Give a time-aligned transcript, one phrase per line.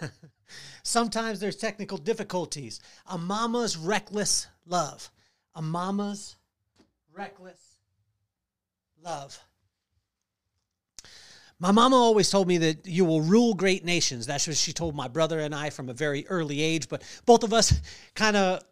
[0.82, 2.80] Sometimes there's technical difficulties.
[3.06, 5.10] A mama's reckless love.
[5.54, 6.36] A mama's
[7.14, 7.78] reckless
[9.02, 9.38] love.
[11.58, 14.26] My mama always told me that you will rule great nations.
[14.26, 16.88] That's what she told my brother and I from a very early age.
[16.88, 17.72] But both of us
[18.14, 18.62] kind of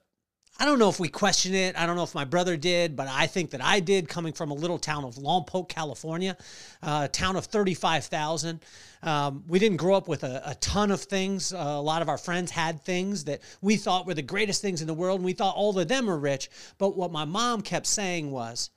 [0.57, 1.77] I don't know if we question it.
[1.77, 4.53] I don't know if my brother did, but I think that I did coming from
[4.53, 6.37] a little town of Lompoc, California,
[6.81, 8.61] uh, a town of 35,000.
[9.03, 11.53] Um, we didn't grow up with a, a ton of things.
[11.53, 14.81] Uh, a lot of our friends had things that we thought were the greatest things
[14.81, 16.49] in the world, and we thought all of them were rich.
[16.79, 18.71] But what my mom kept saying was,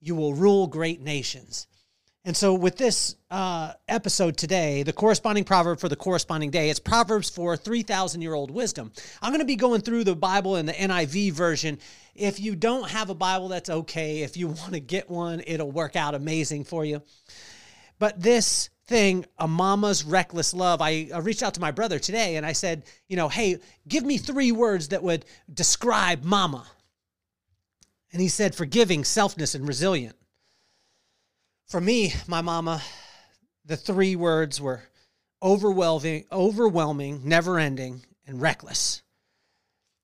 [0.00, 1.68] You will rule great nations.
[2.22, 6.78] And so, with this uh, episode today, the corresponding proverb for the corresponding day, it's
[6.78, 8.92] Proverbs 4 3,000 year old wisdom.
[9.22, 11.78] I'm going to be going through the Bible in the NIV version.
[12.14, 14.20] If you don't have a Bible, that's okay.
[14.20, 17.00] If you want to get one, it'll work out amazing for you.
[17.98, 22.36] But this thing, a mama's reckless love, I, I reached out to my brother today
[22.36, 26.66] and I said, you know, hey, give me three words that would describe mama.
[28.12, 30.16] And he said, forgiving, selfness, and resilient.
[31.70, 32.82] For me, my mama,
[33.64, 34.82] the three words were
[35.40, 39.02] overwhelming, overwhelming, never ending, and reckless.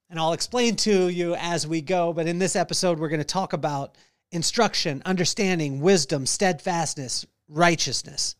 [0.08, 3.24] And I'll explain to you as we go, but in this episode, we're going to
[3.24, 3.96] talk about
[4.30, 8.36] instruction, understanding, wisdom, steadfastness, righteousness.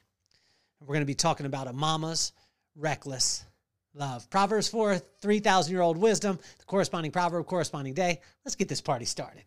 [0.79, 2.31] We're going to be talking about a mama's
[2.77, 3.45] reckless
[3.93, 4.31] love.
[4.31, 8.21] Proverbs 4, 3,000 year old wisdom, the corresponding proverb, corresponding day.
[8.45, 9.43] Let's get this party started.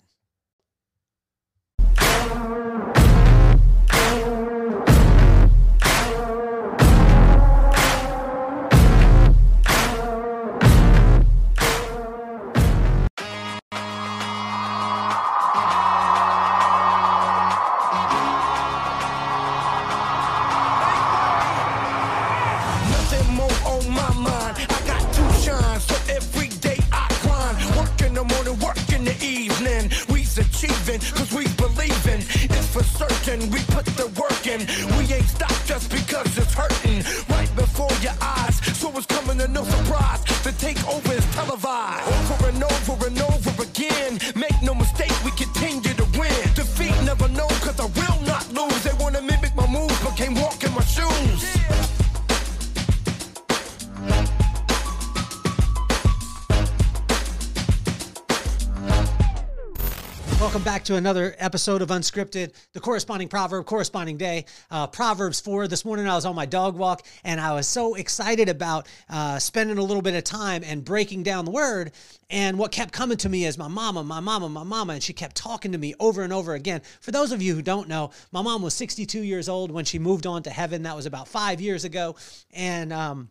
[60.90, 65.68] To another episode of Unscripted, the corresponding proverb, corresponding day, uh, Proverbs 4.
[65.68, 69.38] This morning I was on my dog walk and I was so excited about uh,
[69.38, 71.92] spending a little bit of time and breaking down the word.
[72.32, 74.94] And what kept coming to me is my mama, my mama, my mama.
[74.94, 76.82] And she kept talking to me over and over again.
[77.02, 80.00] For those of you who don't know, my mom was 62 years old when she
[80.00, 80.82] moved on to heaven.
[80.82, 82.16] That was about five years ago.
[82.52, 83.30] And, um,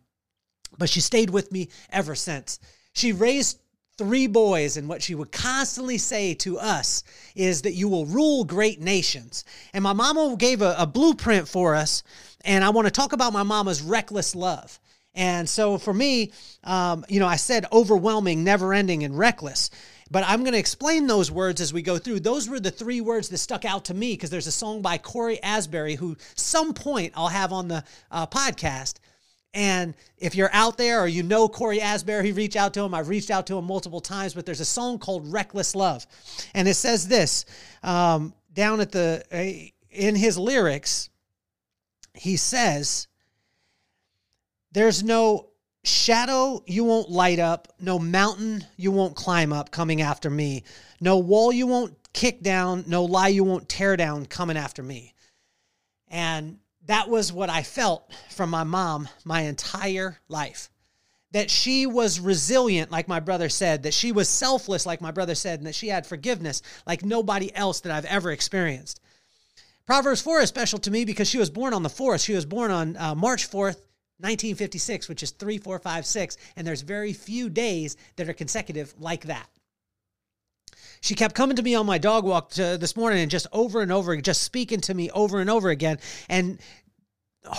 [0.79, 2.61] but she stayed with me ever since.
[2.93, 3.59] She raised
[3.99, 7.03] three boys, and what she would constantly say to us
[7.35, 9.45] is that you will rule great nations.
[9.75, 12.05] And my mama gave a, a blueprint for us,
[12.45, 14.79] and I want to talk about my mama's reckless love.
[15.15, 16.33] And so for me,
[16.63, 19.71] um, you know, I said overwhelming, never ending, and reckless.
[20.11, 22.21] But I'm going to explain those words as we go through.
[22.21, 24.97] Those were the three words that stuck out to me because there's a song by
[24.97, 28.95] Cory Asbury who some point I'll have on the uh, podcast
[29.55, 32.95] and if you're out there or you know Cory Asbury, reach out to him.
[32.95, 36.07] I've reached out to him multiple times, but there's a song called Reckless Love.
[36.55, 37.45] And it says this
[37.83, 41.09] um, down at the, uh, in his lyrics,
[42.15, 43.09] he says,
[44.73, 45.49] There's no
[45.85, 50.65] shadow you won't light up, no mountain you won't climb up coming after me,
[51.01, 55.15] no wall you won't kick down, no lie you won't tear down coming after me.
[56.09, 56.59] And
[56.89, 60.71] that was what I felt from my mom my entire life.
[61.33, 65.35] That she was resilient, like my brother said, that she was selfless, like my brother
[65.35, 69.01] said, and that she had forgiveness like nobody else that I've ever experienced.
[69.85, 72.25] Proverbs 4 is special to me because she was born on the 4th.
[72.25, 73.81] She was born on uh, March 4th,
[74.21, 76.37] 1956, which is 3, 4, 5, 6.
[76.57, 79.49] And there's very few days that are consecutive like that.
[81.01, 83.81] She kept coming to me on my dog walk to, this morning and just over
[83.81, 85.99] and over, just speaking to me over and over again.
[86.29, 86.59] And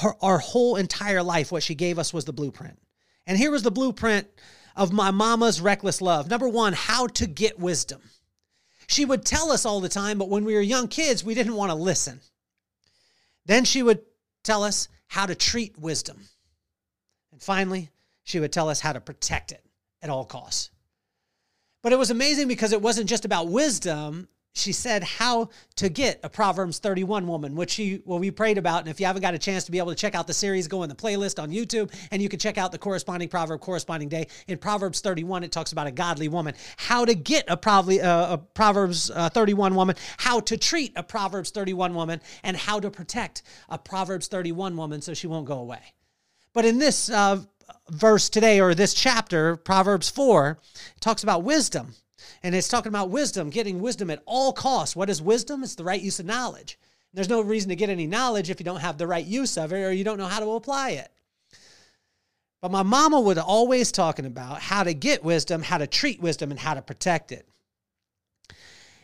[0.01, 2.77] her, our whole entire life, what she gave us was the blueprint.
[3.25, 4.27] And here was the blueprint
[4.75, 6.29] of my mama's reckless love.
[6.29, 8.01] Number one, how to get wisdom.
[8.87, 11.55] She would tell us all the time, but when we were young kids, we didn't
[11.55, 12.21] want to listen.
[13.45, 14.01] Then she would
[14.43, 16.27] tell us how to treat wisdom.
[17.31, 17.89] And finally,
[18.23, 19.63] she would tell us how to protect it
[20.01, 20.71] at all costs.
[21.81, 26.19] But it was amazing because it wasn't just about wisdom, she said how to get
[26.23, 28.81] a Proverbs 31 woman, which she well we prayed about.
[28.81, 30.67] And if you haven't got a chance to be able to check out the series,
[30.67, 34.09] go in the playlist on YouTube, and you can check out the corresponding proverb, corresponding
[34.09, 34.27] day.
[34.47, 38.33] In Proverbs 31, it talks about a godly woman, how to get a, probably, uh,
[38.33, 42.89] a Proverbs uh, 31 woman, how to treat a Proverbs 31 woman, and how to
[42.91, 45.93] protect a Proverbs 31 woman so she won't go away.
[46.53, 47.43] But in this uh,
[47.89, 50.57] verse today, or this chapter, Proverbs 4,
[50.99, 51.95] talks about wisdom.
[52.43, 54.95] And it's talking about wisdom, getting wisdom at all costs.
[54.95, 55.63] What is wisdom?
[55.63, 56.77] It's the right use of knowledge.
[57.13, 59.73] There's no reason to get any knowledge if you don't have the right use of
[59.73, 61.11] it or you don't know how to apply it.
[62.61, 66.51] But my mama was always talking about how to get wisdom, how to treat wisdom,
[66.51, 67.47] and how to protect it.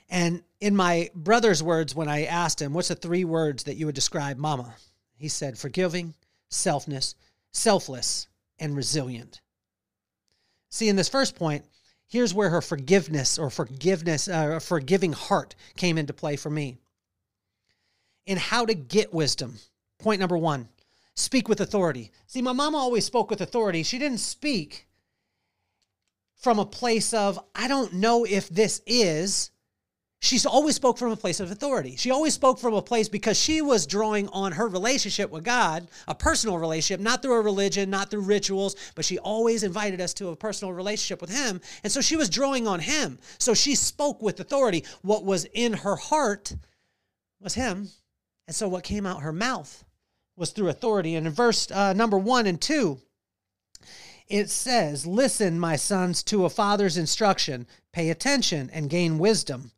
[0.10, 3.86] And in my brother's words, when I asked him, What's the three words that you
[3.86, 4.76] would describe mama?
[5.18, 6.14] He said, Forgiving,
[6.52, 7.16] selfness,
[7.52, 8.28] selfless,
[8.60, 9.42] and resilient.
[10.70, 11.66] See, in this first point,
[12.08, 16.78] here's where her forgiveness or forgiveness, uh, forgiving heart came into play for me.
[18.26, 19.60] In how to get wisdom,
[20.00, 20.70] point number one
[21.16, 22.12] speak with authority.
[22.28, 23.84] See, my mama always spoke with authority.
[23.84, 24.88] She didn't speak
[26.36, 29.50] from a place of, I don't know if this is,
[30.26, 31.98] She's always spoke from a place of authority.
[31.98, 35.88] She always spoke from a place because she was drawing on her relationship with God,
[36.08, 40.16] a personal relationship, not through a religion, not through rituals, but she always invited us
[40.16, 41.62] to a personal relationship with Him.
[41.84, 43.20] And so she was drawing on Him.
[43.38, 44.84] So she spoke with authority.
[45.04, 46.56] What was in her heart
[47.40, 47.90] was Him.
[48.48, 49.86] And so what came out her mouth
[50.36, 51.14] was through authority.
[51.14, 53.00] And in verse uh, number one and two,
[54.28, 59.72] it says, Listen, my sons, to a father's instruction, pay attention and gain wisdom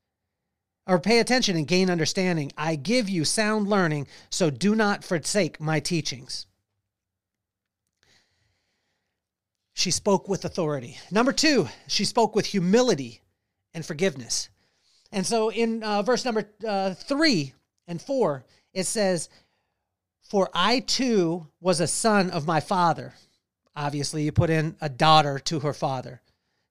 [0.88, 2.51] or pay attention and gain understanding.
[2.57, 6.48] I give you sound learning, so do not forsake my teachings.
[9.74, 10.98] She spoke with authority.
[11.12, 13.22] Number two, she spoke with humility
[13.74, 14.50] and forgiveness.
[15.12, 17.54] And so in uh, verse number uh, three
[17.88, 19.30] and four, it says,
[20.24, 23.13] For I too was a son of my father.
[23.75, 26.22] Obviously, you put in a daughter to her father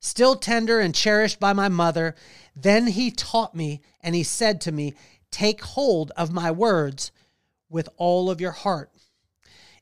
[0.01, 2.15] still tender and cherished by my mother.
[2.55, 4.95] Then he taught me, and he said to me,
[5.31, 7.13] Take hold of my words
[7.69, 8.91] with all of your heart.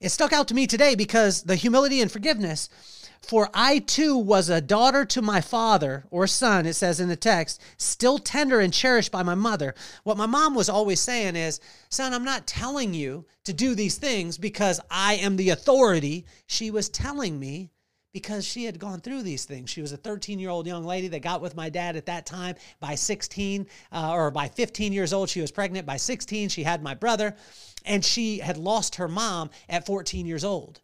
[0.00, 2.68] It stuck out to me today because the humility and forgiveness
[3.24, 7.16] for I too was a daughter to my father, or son, it says in the
[7.16, 9.74] text, still tender and cherished by my mother.
[10.02, 11.58] What my mom was always saying is,
[11.88, 16.26] Son, I'm not telling you to do these things because I am the authority.
[16.46, 17.70] She was telling me
[18.14, 19.68] because she had gone through these things.
[19.68, 22.24] She was a 13 year old young lady that got with my dad at that
[22.24, 22.54] time.
[22.78, 25.84] By 16 uh, or by 15 years old, she was pregnant.
[25.84, 27.34] By 16, she had my brother,
[27.84, 30.80] and she had lost her mom at 14 years old.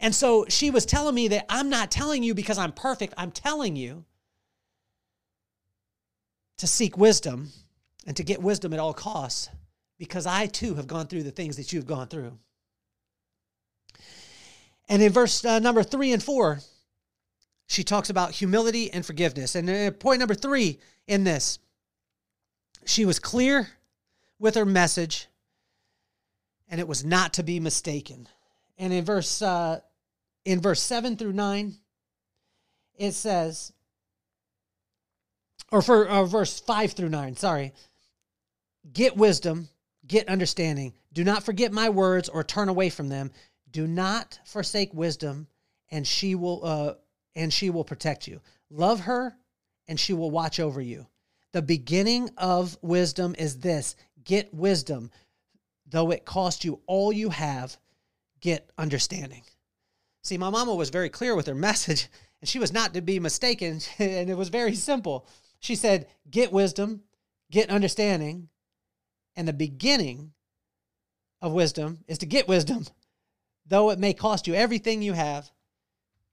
[0.00, 3.30] And so she was telling me that I'm not telling you because I'm perfect, I'm
[3.30, 4.04] telling you
[6.58, 7.50] to seek wisdom
[8.04, 9.48] and to get wisdom at all costs
[9.96, 12.36] because I too have gone through the things that you've gone through.
[14.88, 16.60] And in verse uh, number three and four,
[17.66, 19.54] she talks about humility and forgiveness.
[19.54, 21.58] And uh, point number three in this,
[22.86, 23.68] she was clear
[24.38, 25.26] with her message,
[26.70, 28.28] and it was not to be mistaken.
[28.78, 29.80] And in verse uh,
[30.44, 31.74] in verse seven through nine,
[32.96, 33.72] it says,
[35.70, 37.74] or for uh, verse five through nine, sorry,
[38.90, 39.68] get wisdom,
[40.06, 40.94] get understanding.
[41.12, 43.32] Do not forget my words or turn away from them.
[43.70, 45.48] Do not forsake wisdom,
[45.90, 46.94] and she will uh,
[47.34, 48.40] and she will protect you.
[48.70, 49.36] Love her,
[49.86, 51.06] and she will watch over you.
[51.52, 55.10] The beginning of wisdom is this: get wisdom,
[55.86, 57.76] though it cost you all you have.
[58.40, 59.42] Get understanding.
[60.22, 62.08] See, my mama was very clear with her message,
[62.40, 65.26] and she was not to be mistaken, and it was very simple.
[65.60, 67.02] She said, Get wisdom,
[67.50, 68.48] get understanding,
[69.36, 70.32] and the beginning
[71.40, 72.86] of wisdom is to get wisdom
[73.68, 75.50] though it may cost you everything you have,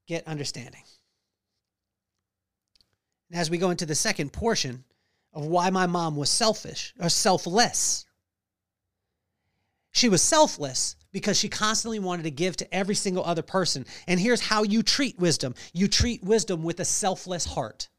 [0.08, 0.82] get understanding.
[3.30, 4.84] And as we go into the second portion
[5.34, 8.06] of why my mom was selfish or selfless,
[9.92, 13.86] she was selfless because she constantly wanted to give to every single other person.
[14.08, 17.89] And here's how you treat wisdom you treat wisdom with a selfless heart.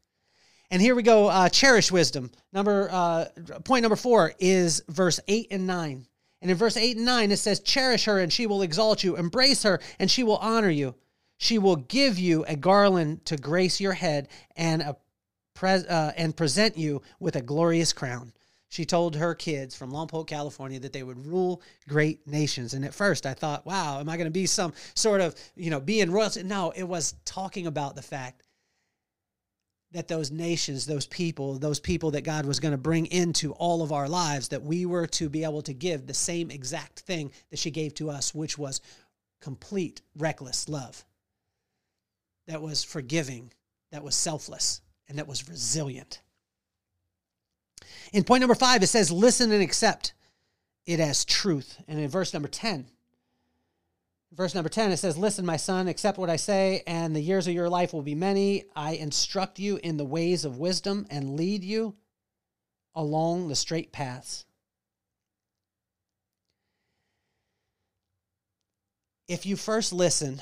[0.69, 2.29] And here we go uh, cherish wisdom.
[2.53, 3.25] Number uh,
[3.63, 6.05] point number four is verse 8 and 9.
[6.41, 9.15] And in verse 8 and 9, it says, Cherish her, and she will exalt you.
[9.15, 10.95] Embrace her, and she will honor you.
[11.37, 14.97] She will give you a garland to grace your head and, a
[15.53, 18.33] pre- uh, and present you with a glorious crown.
[18.69, 22.73] She told her kids from Lompoc, California, that they would rule great nations.
[22.73, 25.69] And at first, I thought, wow, am I going to be some sort of, you
[25.69, 26.43] know, being royalty?
[26.43, 28.43] No, it was talking about the fact
[29.91, 33.81] that those nations, those people, those people that God was going to bring into all
[33.81, 37.31] of our lives, that we were to be able to give the same exact thing
[37.49, 38.81] that she gave to us, which was
[39.41, 41.05] complete, reckless love.
[42.47, 43.53] That was forgiving,
[43.91, 46.21] that was selfless, and that was resilient.
[48.11, 50.13] In point number five, it says, listen and accept
[50.85, 51.77] it as truth.
[51.87, 52.87] And in verse number 10,
[54.31, 57.47] verse number 10, it says, Listen, my son, accept what I say, and the years
[57.47, 58.65] of your life will be many.
[58.75, 61.95] I instruct you in the ways of wisdom and lead you
[62.95, 64.45] along the straight paths.
[69.27, 70.41] If you first listen,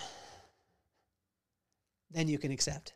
[2.11, 2.93] then you can accept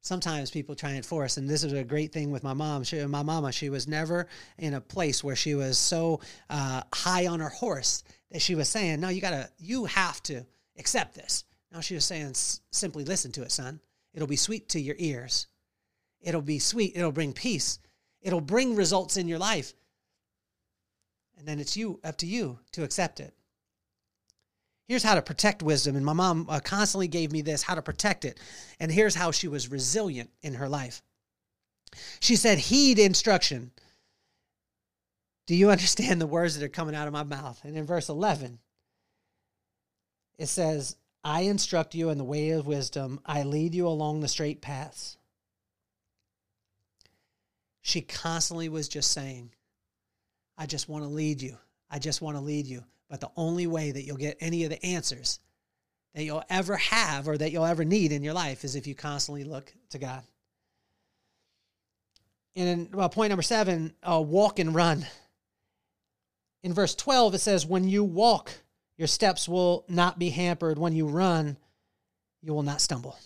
[0.00, 3.04] sometimes people try and force and this is a great thing with my mom she,
[3.06, 4.26] my mama she was never
[4.58, 6.20] in a place where she was so
[6.50, 10.44] uh, high on her horse that she was saying no you gotta you have to
[10.78, 12.32] accept this now she was saying
[12.70, 13.80] simply listen to it son
[14.14, 15.46] it'll be sweet to your ears
[16.20, 17.78] it'll be sweet it'll bring peace
[18.22, 19.72] it'll bring results in your life
[21.38, 23.34] and then it's you up to you to accept it
[24.88, 25.94] here's how to protect wisdom.
[25.94, 28.40] And my mom uh, constantly gave me this how to protect it.
[28.80, 31.02] And here's how she was resilient in her life.
[32.20, 33.70] She said, Heed instruction.
[35.48, 37.58] Do you understand the words that are coming out of my mouth?
[37.64, 38.58] And in verse 11,
[40.38, 44.28] it says, I instruct you in the way of wisdom, I lead you along the
[44.28, 45.16] straight paths.
[47.80, 49.50] She constantly was just saying,
[50.58, 51.56] I just want to lead you.
[51.90, 52.84] I just want to lead you.
[53.08, 55.40] But the only way that you'll get any of the answers
[56.14, 58.94] that you'll ever have or that you'll ever need in your life is if you
[58.94, 60.22] constantly look to God.
[62.54, 65.06] And well, point number seven, uh, walk and run.
[66.62, 68.50] In verse 12, it says, When you walk,
[68.96, 70.78] your steps will not be hampered.
[70.78, 71.56] When you run,
[72.42, 73.16] you will not stumble.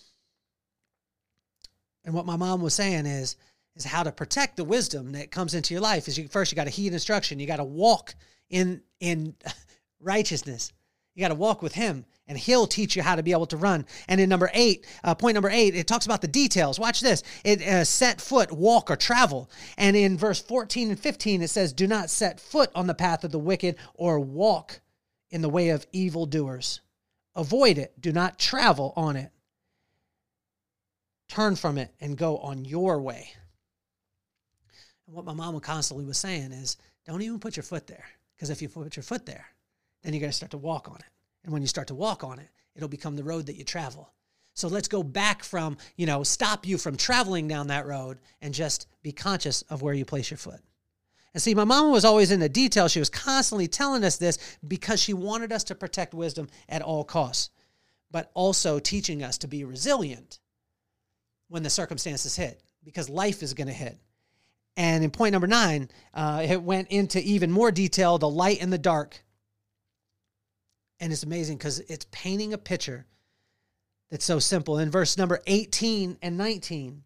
[2.05, 3.37] And what my mom was saying is,
[3.77, 6.57] is how to protect the wisdom that comes into your life is you first you
[6.57, 8.15] got to heed instruction you got to walk
[8.51, 9.35] in in
[10.01, 10.73] righteousness.
[11.15, 13.57] You got to walk with him and he'll teach you how to be able to
[13.57, 13.85] run.
[14.09, 16.79] And in number eight, uh, point number eight, it talks about the details.
[16.79, 17.23] Watch this.
[17.45, 19.51] It uh, set foot, walk, or travel.
[19.77, 23.25] And in verse 14 and 15, it says, Do not set foot on the path
[23.25, 24.81] of the wicked or walk
[25.31, 26.81] in the way of evildoers.
[27.35, 28.01] Avoid it.
[28.01, 29.31] Do not travel on it.
[31.29, 33.31] Turn from it and go on your way.
[35.07, 36.77] And what my mama constantly was saying is,
[37.07, 38.05] don't even put your foot there.
[38.35, 39.47] Because if you put your foot there,
[40.03, 41.05] then you got to start to walk on it.
[41.45, 44.13] And when you start to walk on it, it'll become the road that you travel.
[44.55, 48.53] So let's go back from, you know, stop you from traveling down that road and
[48.53, 50.61] just be conscious of where you place your foot.
[51.33, 52.89] And see, my mama was always in the detail.
[52.89, 57.05] She was constantly telling us this because she wanted us to protect wisdom at all
[57.05, 57.51] costs,
[58.11, 60.39] but also teaching us to be resilient
[61.49, 63.99] when the circumstances hit because life is going to hit.
[64.77, 68.73] And in point number nine, uh, it went into even more detail the light and
[68.73, 69.23] the dark
[71.03, 73.05] and it's amazing because it's painting a picture
[74.09, 74.79] that's so simple.
[74.79, 77.03] In verse number 18 and 19,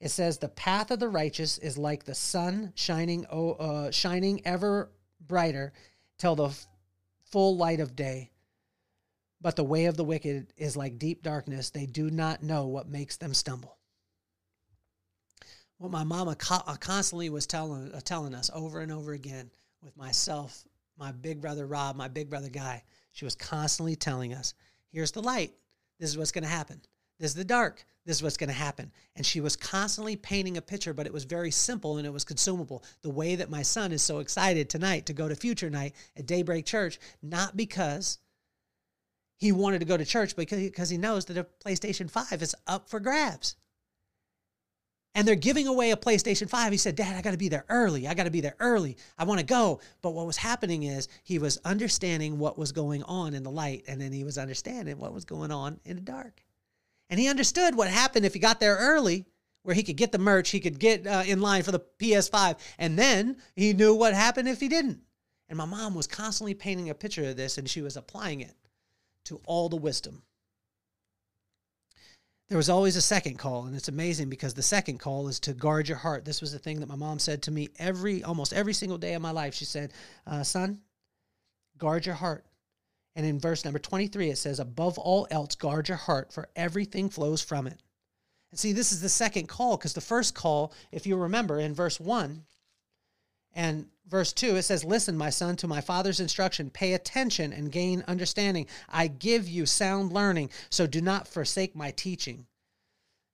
[0.00, 4.92] it says, The path of the righteous is like the sun shining, uh, shining ever
[5.18, 5.72] brighter
[6.18, 6.54] till the
[7.30, 8.30] full light of day.
[9.40, 11.70] But the way of the wicked is like deep darkness.
[11.70, 13.78] They do not know what makes them stumble.
[15.78, 19.50] What my mama uh, constantly was telling, uh, telling us over and over again
[19.80, 20.64] with myself,
[20.98, 22.82] my big brother Rob, my big brother Guy,
[23.18, 24.54] she was constantly telling us,
[24.92, 25.52] here's the light.
[25.98, 26.80] This is what's going to happen.
[27.18, 27.84] This is the dark.
[28.06, 28.92] This is what's going to happen.
[29.16, 32.24] And she was constantly painting a picture, but it was very simple and it was
[32.24, 32.84] consumable.
[33.02, 36.26] The way that my son is so excited tonight to go to future night at
[36.26, 38.18] Daybreak Church, not because
[39.36, 42.54] he wanted to go to church, but because he knows that a PlayStation 5 is
[42.68, 43.56] up for grabs
[45.14, 46.72] and they're giving away a PlayStation 5.
[46.72, 48.06] He said, Dad, I got to be there early.
[48.06, 48.96] I got to be there early.
[49.16, 49.80] I want to go.
[50.02, 53.84] But what was happening is he was understanding what was going on in the light,
[53.88, 56.44] and then he was understanding what was going on in the dark.
[57.10, 59.26] And he understood what happened if he got there early,
[59.62, 62.58] where he could get the merch, he could get uh, in line for the PS5,
[62.78, 65.00] and then he knew what happened if he didn't.
[65.48, 68.54] And my mom was constantly painting a picture of this, and she was applying it
[69.24, 70.22] to all the wisdom
[72.48, 75.52] there was always a second call and it's amazing because the second call is to
[75.52, 76.24] guard your heart.
[76.24, 79.14] This was the thing that my mom said to me every almost every single day
[79.14, 79.54] of my life.
[79.54, 79.92] She said
[80.26, 80.80] uh, son
[81.76, 82.44] guard your heart.
[83.14, 87.10] And in verse number 23 it says above all else guard your heart for everything
[87.10, 87.78] flows from it.
[88.50, 91.74] And see this is the second call because the first call if you remember in
[91.74, 92.44] verse 1
[93.58, 96.70] and verse 2, it says, Listen, my son, to my father's instruction.
[96.70, 98.68] Pay attention and gain understanding.
[98.88, 102.46] I give you sound learning, so do not forsake my teaching.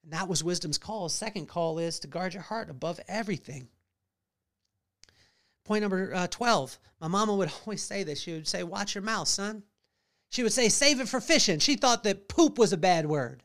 [0.02, 1.10] And that was wisdom's call.
[1.10, 3.68] Second call is to guard your heart above everything.
[5.66, 6.78] Point number uh, 12.
[7.02, 8.22] My mama would always say this.
[8.22, 9.62] She would say, Watch your mouth, son.
[10.30, 11.58] She would say, Save it for fishing.
[11.58, 13.42] She thought that poop was a bad word.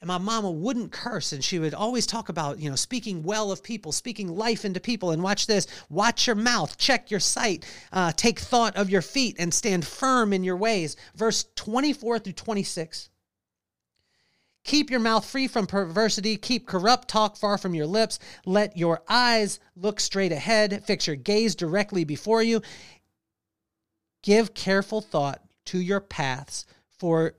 [0.00, 3.52] And my mama wouldn't curse, and she would always talk about, you know, speaking well
[3.52, 5.10] of people, speaking life into people.
[5.10, 9.36] And watch this watch your mouth, check your sight, uh, take thought of your feet,
[9.38, 10.96] and stand firm in your ways.
[11.14, 13.10] Verse 24 through 26.
[14.64, 16.36] Keep your mouth free from perversity.
[16.38, 18.18] Keep corrupt talk far from your lips.
[18.46, 20.82] Let your eyes look straight ahead.
[20.86, 22.62] Fix your gaze directly before you.
[24.22, 26.64] Give careful thought to your paths
[26.98, 27.34] for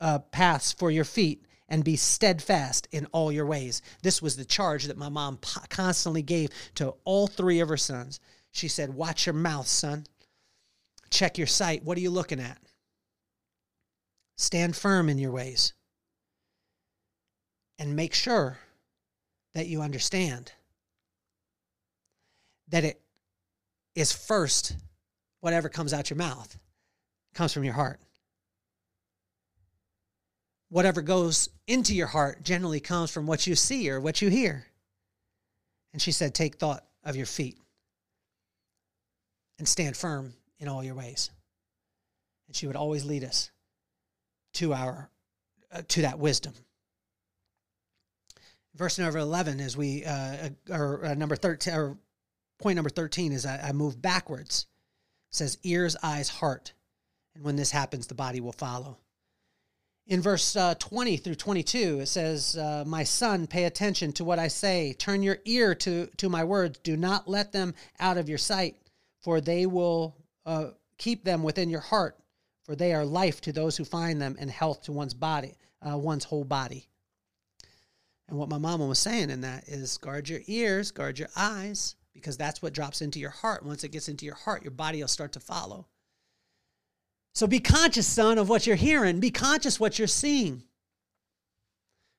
[0.00, 3.80] uh, paths for your feet and be steadfast in all your ways.
[4.02, 5.38] This was the charge that my mom
[5.70, 8.20] constantly gave to all three of her sons.
[8.52, 10.04] She said, Watch your mouth, son.
[11.08, 11.82] Check your sight.
[11.82, 12.58] What are you looking at?
[14.36, 15.72] Stand firm in your ways
[17.78, 18.58] and make sure
[19.54, 20.52] that you understand
[22.68, 23.00] that it
[23.94, 24.76] is first
[25.40, 26.58] whatever comes out your mouth
[27.34, 27.98] comes from your heart.
[30.72, 34.64] Whatever goes into your heart generally comes from what you see or what you hear.
[35.92, 37.58] And she said, Take thought of your feet
[39.58, 41.30] and stand firm in all your ways.
[42.46, 43.50] And she would always lead us
[44.54, 45.10] to our
[45.70, 46.54] uh, to that wisdom
[48.74, 51.98] verse number 11 as we uh, or uh, number 13 or
[52.58, 54.66] point number 13 is I, I move backwards
[55.30, 56.72] it says ears eyes heart
[57.34, 58.98] and when this happens the body will follow
[60.06, 64.38] in verse uh, 20 through 22 it says uh, my son pay attention to what
[64.38, 68.28] i say turn your ear to to my words do not let them out of
[68.28, 68.76] your sight
[69.20, 70.16] for they will
[70.46, 70.66] uh,
[70.98, 72.16] keep them within your heart
[72.64, 75.54] for they are life to those who find them and health to one's body
[75.88, 76.88] uh, one's whole body
[78.32, 81.96] and what my mama was saying in that is guard your ears, guard your eyes,
[82.14, 83.62] because that's what drops into your heart.
[83.62, 85.86] Once it gets into your heart, your body will start to follow.
[87.34, 89.20] So be conscious, son, of what you're hearing.
[89.20, 90.64] Be conscious what you're seeing.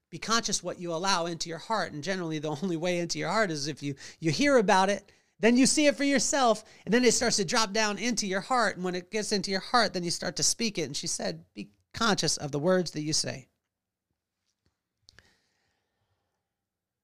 [0.09, 1.91] Be conscious what you allow into your heart.
[1.91, 5.11] And generally, the only way into your heart is if you, you hear about it,
[5.39, 8.39] then you see it for yourself, and then it starts to drop down into your
[8.39, 8.75] heart.
[8.75, 10.83] And when it gets into your heart, then you start to speak it.
[10.83, 13.47] And she said, Be conscious of the words that you say.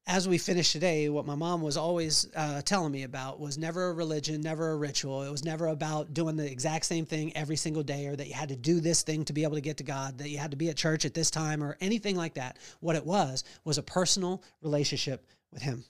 [0.10, 3.90] As we finish today, what my mom was always uh, telling me about was never
[3.90, 5.22] a religion, never a ritual.
[5.22, 8.34] It was never about doing the exact same thing every single day or that you
[8.34, 10.50] had to do this thing to be able to get to God, that you had
[10.50, 12.58] to be at church at this time or anything like that.
[12.80, 15.86] What it was, was a personal relationship with Him.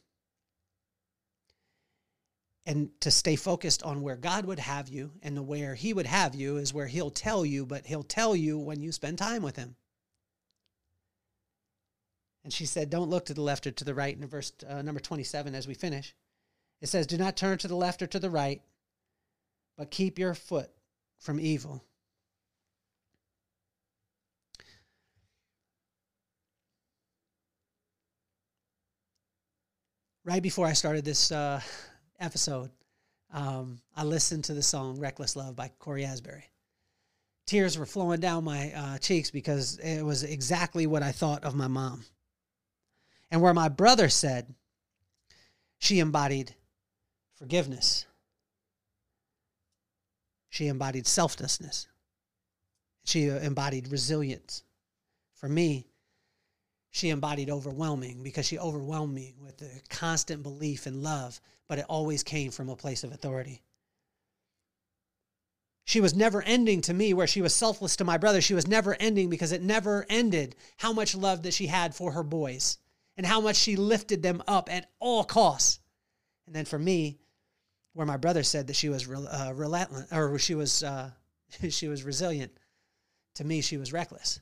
[2.66, 6.06] And to stay focused on where God would have you and the where He would
[6.06, 9.44] have you is where He'll tell you, but He'll tell you when you spend time
[9.44, 9.78] with Him.
[12.44, 14.82] And she said, Don't look to the left or to the right in verse uh,
[14.82, 16.16] number 27 as we finish.
[16.82, 18.62] It says, Do not turn to the left or to the right,
[19.78, 20.70] but keep your foot
[21.20, 21.84] from evil.
[30.26, 31.60] Right before I started this uh,
[32.20, 32.70] episode,
[33.34, 36.46] um, I listened to the song Reckless Love by Cory Asbury.
[37.48, 41.56] Tears were flowing down my uh, cheeks because it was exactly what I thought of
[41.56, 42.06] my mom.
[43.32, 44.54] And where my brother said
[45.78, 46.56] she embodied
[47.36, 48.06] forgiveness,
[50.50, 51.88] she embodied selflessness,
[53.04, 54.64] she embodied resilience.
[55.36, 55.88] For me,
[56.92, 61.86] she embodied overwhelming because she overwhelmed me with the constant belief and love, but it
[61.88, 63.62] always came from a place of authority.
[65.86, 68.42] She was never ending to me where she was selfless to my brother.
[68.42, 72.12] She was never ending because it never ended how much love that she had for
[72.12, 72.78] her boys
[73.20, 75.82] and how much she lifted them up at all costs.
[76.48, 77.20] And then for me,
[77.92, 81.12] where my brother said that she was uh, relentless or she was uh,
[81.70, 82.54] she was resilient,
[83.36, 84.40] to me she was reckless.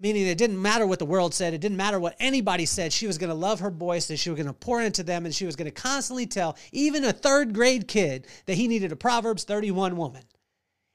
[0.00, 2.94] Meaning it didn't matter what the world said, it didn't matter what anybody said.
[2.94, 5.26] She was going to love her boys, that she was going to pour into them,
[5.26, 8.90] and she was going to constantly tell even a third grade kid that he needed
[8.90, 10.22] a Proverbs 31 woman.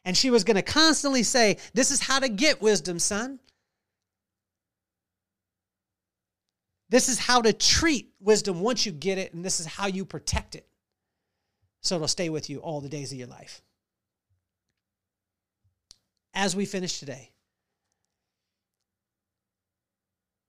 [0.04, 3.40] And she was going to constantly say, This is how to get wisdom, son.
[6.94, 10.06] This is how to treat wisdom once you get it, and this is how you
[10.06, 10.68] protect it.
[11.82, 13.64] So it'll stay with you all the days of your life.
[16.36, 17.32] As we finish today,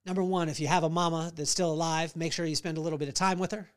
[0.04, 2.82] number one, if you have a mama that's still alive, make sure you spend a
[2.82, 3.70] little bit of time with her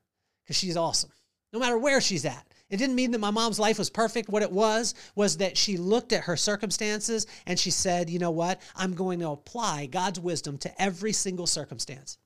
[0.43, 1.12] because she's awesome.
[1.53, 2.45] no matter where she's at.
[2.69, 4.27] It didn't mean that my mom's life was perfect.
[4.30, 8.32] What it was, was that she looked at her circumstances and she said, you know
[8.32, 8.62] what?
[8.75, 12.17] I'm going to apply God's wisdom to every single circumstance.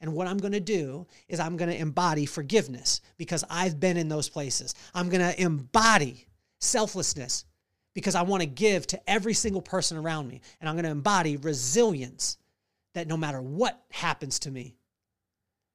[0.00, 3.96] And what I'm going to do is I'm going to embody forgiveness because I've been
[3.96, 4.74] in those places.
[4.94, 6.26] I'm going to embody
[6.58, 7.44] selflessness
[7.94, 10.40] because I want to give to every single person around me.
[10.60, 12.38] And I'm going to embody resilience
[12.94, 14.76] that no matter what happens to me,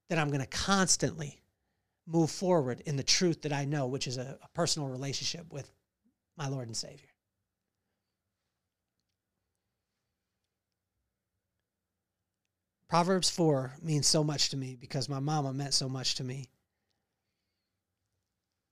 [0.10, 1.42] that I'm going to constantly
[2.08, 5.72] move forward in the truth that I know, which is a, a personal relationship with
[6.38, 7.10] my Lord and Savior.
[12.88, 16.50] Proverbs 4 means so much to me because my mama meant so much to me.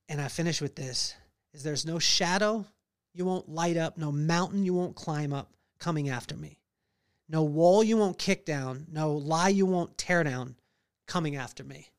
[0.08, 1.16] And I finish with this
[1.54, 2.66] is there's no shadow
[3.14, 6.60] you won't light up, no mountain you won't climb up coming after me.
[7.30, 10.56] No wall you won't kick down, no lie you won't tear down
[11.08, 11.90] coming after me.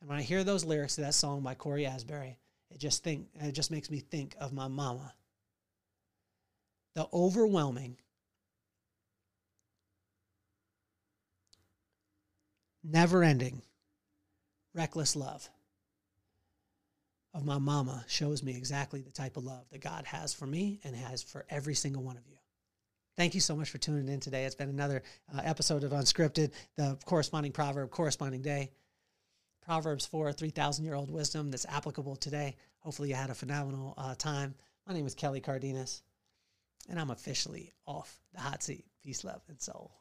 [0.00, 2.38] And when I hear those lyrics of that song by Cory Asbury,
[2.70, 5.14] it just think it just makes me think of my mama.
[6.94, 7.98] The overwhelming
[12.90, 13.62] never-ending
[14.74, 15.48] reckless love
[17.34, 20.80] of my mama shows me exactly the type of love that God has for me
[20.84, 22.36] and has for every single one of you.
[23.16, 24.44] Thank you so much for tuning in today.
[24.44, 25.02] It's been another
[25.34, 28.70] uh, episode of Unscripted, the corresponding proverb, corresponding day.
[29.64, 32.56] Proverbs 4, 3,000 year old wisdom that's applicable today.
[32.80, 34.54] Hopefully, you had a phenomenal uh, time.
[34.86, 36.02] My name is Kelly Cardenas,
[36.88, 38.84] and I'm officially off the hot seat.
[39.02, 39.92] Peace, love, and soul.